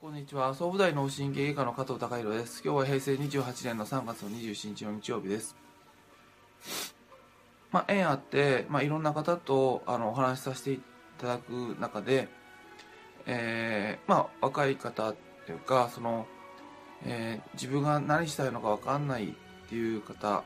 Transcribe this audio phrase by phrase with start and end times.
[0.00, 0.54] こんにちは。
[0.54, 2.62] 総武大脳神経外科の加藤孝弘です。
[2.64, 5.54] 今日は平成28年の3月の27日の日曜日です。
[7.70, 10.80] まあ縁あって、まあ、いろんな方とあのお話しさせてい
[11.18, 12.28] ただく中で
[13.26, 16.26] えーまあ若い方っていうかその、
[17.04, 20.44] えー自分が何したいのか分かんないっていう方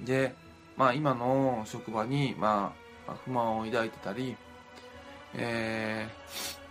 [0.00, 0.34] で
[0.78, 2.72] まあ今の職場にま
[3.06, 4.36] あ不満を抱いてたり
[5.34, 6.61] えー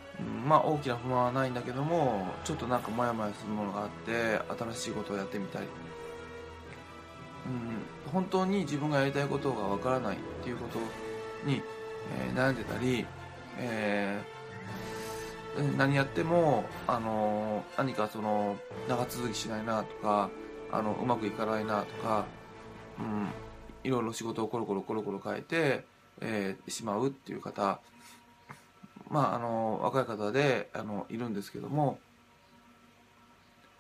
[0.46, 4.40] まあ大きな不満はないんだけどもちょっとなんかモヤモヤするものがあって
[4.74, 5.68] 新しいことをやってみたり、
[7.46, 10.80] うん、本当に自分がやりたいことがわからないっていうこと
[11.48, 11.62] に、
[12.26, 13.06] えー悩んでたり、
[13.58, 14.42] えー
[15.78, 18.56] 何やっても、あのー何かその
[18.88, 20.30] 長続きしないなとか
[20.72, 22.26] あのうまくいかないなとか、
[23.00, 23.28] うん、
[23.84, 25.86] いろいろ仕事をコロコロコロコロ変えて、
[26.22, 27.80] えーしまうっていう方。
[29.12, 32.00] まあ、あの若い方であのいるんですけども、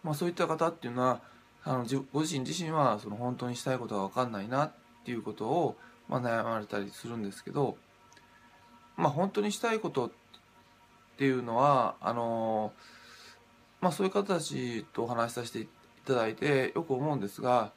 [0.03, 1.21] まあ、そういった方っていうのは
[1.63, 4.73] あのご自身自身はその本当にしたいことが分かんないなっ
[5.05, 5.77] ていうことを、
[6.09, 7.77] まあ、悩まれたりするんですけど、
[8.97, 10.11] まあ、本当にしたいことっ
[11.17, 12.73] ていうのはあの、
[13.79, 15.67] まあ、そういう方たちとお話しさせてい
[16.05, 17.71] ただいてよく思うんですが。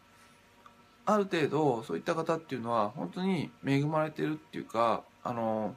[1.07, 5.77] ある程度そういった方っていうのは本当に恵まれてるっていうかあの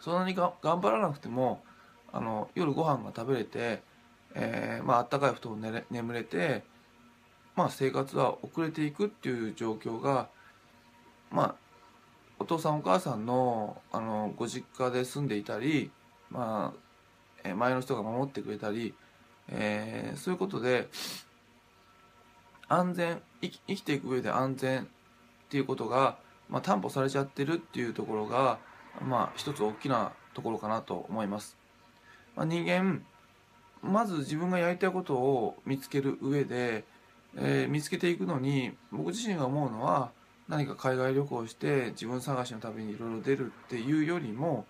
[0.00, 1.62] そんなにが頑張らなくても
[2.12, 3.82] あの夜ご飯が食べれて、
[4.34, 6.62] えーまあったかい布団で寝れ眠れて、
[7.54, 10.28] まあ、生活は遅れていくっていう状況が、
[11.30, 11.54] まあ、
[12.38, 15.90] お父さんお母さんのあのご実家で住んでいたり、
[16.30, 16.78] まあ
[17.44, 18.94] えー前の人が守ってくれたり、
[19.48, 20.88] えーそういうことで
[22.68, 24.86] 安全生き生きていく上で安全っ
[25.48, 28.58] ていうことが、まあ、担保されちゃってるっていうところが
[29.02, 31.56] まあ一つ大きなところかなと思います。
[32.34, 33.02] まあ、人間
[33.82, 36.84] まず自分がやりたいことを見つける上で、
[37.36, 40.10] えー見つけていくのに僕自身が思うのは
[40.48, 44.66] 何か海外旅行して自分探しの旅にいろいろ出るっていうよりも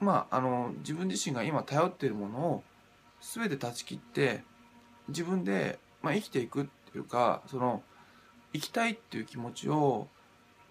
[0.00, 2.64] まああの自分自身が今頼っているものを
[3.20, 4.42] 全て断ち切って
[5.08, 7.82] 自分で、まあ、生きていくっていうかその
[8.52, 10.08] 生きたいっていう気持ちを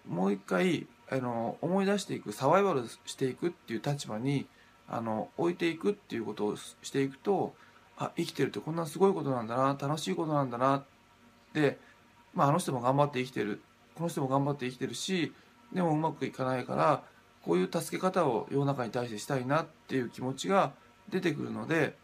[0.08, 4.46] もう一回あの思い出していくサバイバルしていくっていう立場に
[4.88, 7.54] あの置いていくっていうことをしていくと
[7.96, 10.84] あ生きてるってこんなすごいことなんだな楽しいことなんだなっ
[11.54, 11.78] て、
[12.34, 13.60] まあ、あの人も頑張って生きてる
[13.94, 15.32] この人も頑張って生きてるし
[15.72, 17.02] でもうまくいかないから
[17.42, 20.72] こういう助け方を世の中に対してしたいなっていう気持ちが
[21.08, 21.96] 出てくるので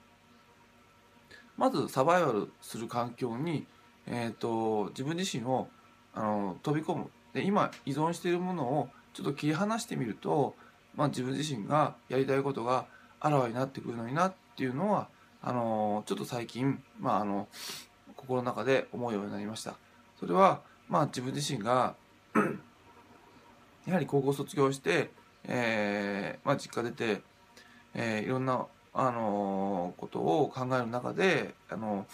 [1.57, 3.67] まずサバイバルする環境に、
[4.07, 5.69] えー、と自分自身を
[6.15, 7.11] あの飛び込む。
[7.35, 10.55] で今依存しているものをちょっと切り離してみると、
[10.95, 12.87] まあ、自分自身がやりたいことが
[13.21, 15.09] あらわになってくるのになっていうのは
[15.43, 17.49] あのちょっと最近、まあ、あの
[18.17, 19.75] 心の中で思うようになりました。
[20.19, 21.97] それは、まあ、自分自身が
[23.87, 25.11] やはり高校卒業して、
[25.45, 27.23] えーまあ、実家出て、
[27.95, 32.07] えーいろんなあのことを考える中であの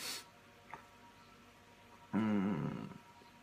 [2.14, 2.88] うん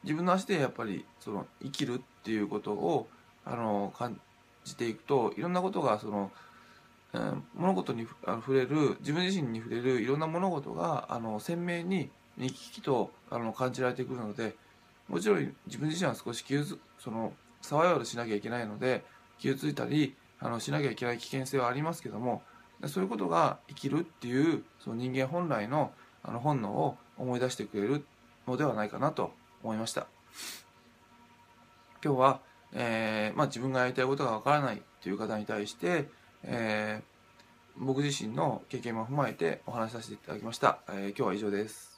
[0.05, 3.07] 自分の足でやっぱりその生きるっていうことを
[3.43, 4.19] あの感
[4.63, 6.31] じていくといろんなことがその、
[7.13, 14.55] うん物事に触れる自分自身に触れるいろんな物事があの鮮明に生き生きとあの感じられてくるので
[15.07, 19.05] もちろん自分自身は少し傷つそのサバイバルしなきゃいけないので
[19.39, 22.43] 傷ついたりあのしなきゃいけない危険性はありますけども
[22.87, 25.91] そういうことが生きるっていうその人間本来の
[26.23, 28.05] あの本能を思い出してくれる
[28.47, 29.31] のではないかなと
[29.66, 30.08] 思いました。
[32.03, 32.40] 今日は、
[32.74, 36.08] えーまあ、自分がやりたいことがわからないという方に対して、
[36.44, 37.16] えー
[37.78, 41.94] 僕自身の経験も踏まえてお話しさせていただきました、えー今日は以上です。